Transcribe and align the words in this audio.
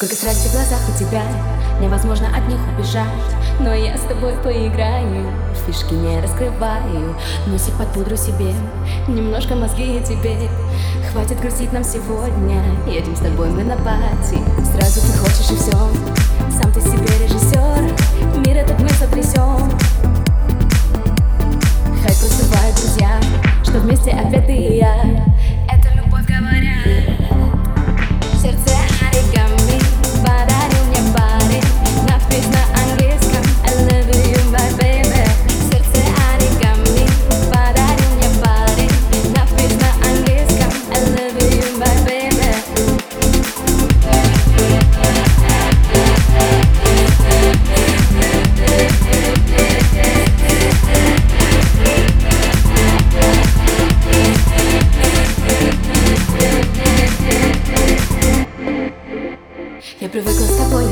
Сколько 0.00 0.14
страсти 0.14 0.48
в 0.48 0.52
глазах 0.52 0.80
у 0.88 0.98
тебя 0.98 1.22
Невозможно 1.78 2.28
от 2.28 2.48
них 2.48 2.58
убежать. 2.74 3.04
Но 3.60 3.74
я 3.74 3.98
с 3.98 4.00
тобой 4.00 4.32
поиграю 4.42 5.30
Фишки 5.66 5.92
не 5.92 6.18
раскрываю. 6.22 7.14
Носик 7.46 7.74
под 7.74 7.92
пудру 7.92 8.16
себе 8.16 8.54
Немножко 9.08 9.56
мозги 9.56 9.98
и 9.98 10.02
тебе. 10.02 10.48
Хватит 11.12 11.38
грустить 11.42 11.74
нам 11.74 11.84
сегодня 11.84 12.62
Едем 12.86 13.14
с 13.14 13.18
тобой 13.18 13.50
мы 13.50 13.62
на 13.62 13.76
пати. 13.76 14.38
Сразу 14.72 15.02
ты 15.02 15.18
хочешь 15.18 15.50
и 15.50 15.56
все 15.56 15.76
Сам 16.50 16.72
ты 16.72 16.80
себе 16.80 17.06
режиссер 17.22 18.38
Мир 18.46 18.56
этот 18.56 18.80
мы 18.80 18.88
сотрясем 18.88 19.70
Хай 22.02 22.14
просто 22.14 22.46
друзья 22.74 23.20
Что 23.64 23.78
вместе 23.80 24.12
опять 24.12 24.46
ты 24.46 24.54
и 24.54 24.78
Я 24.78 25.19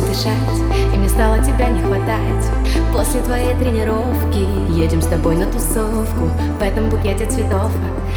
дышать, 0.09 0.95
и 0.95 0.97
мне 0.97 1.09
стало 1.09 1.39
тебя 1.39 1.69
не 1.69 1.83
хватать. 1.83 2.45
После 2.93 3.21
твоей 3.21 3.55
тренировки 3.55 4.47
едем 4.73 5.03
с 5.03 5.07
тобой 5.07 5.37
на 5.37 5.47
тусовку. 5.47 6.31
В 6.59 6.63
этом 6.63 6.89
букете 6.89 7.27
цветов 7.27 7.71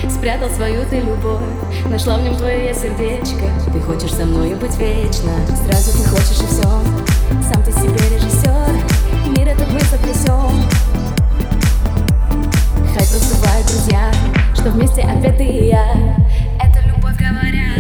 спрятал 0.09 0.50
свою 0.50 0.86
ты 0.89 1.00
любовь. 1.00 1.42
Нашла 1.89 2.17
в 2.17 2.23
нем 2.23 2.36
твое 2.36 2.73
сердечко, 2.73 3.45
ты 3.72 3.80
хочешь 3.81 4.14
со 4.14 4.25
мной 4.25 4.56
быть 4.56 4.78
вечно? 4.78 5.31
Сразу 5.67 5.92
ты 5.92 6.09
хочешь 6.09 6.42
и 6.42 6.47
все, 6.47 6.64
сам 7.52 7.64
ты 7.64 7.72
себе 7.72 8.00
режиссер 8.16 8.72
Мир 9.38 9.47
этот 9.50 9.72
мы 9.72 9.80
сотрясем 9.81 10.52
Хай 12.94 13.08
просто 13.08 13.36
бывают 13.36 13.67
друзья, 13.67 14.12
что 14.53 14.69
вместе 14.69 15.02
опять 15.02 15.38
ты 15.38 15.45
и 15.45 15.67
я. 15.67 15.86
Это 16.59 16.80
любовь 16.88 17.17
говорят 17.17 17.70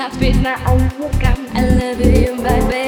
I've 0.00 0.18
been 0.18 0.46
on 0.46 0.66
own 0.66 0.88
program. 0.92 1.46
I 1.52 1.68
love 1.68 2.00
you, 2.00 2.34
baby. 2.42 2.79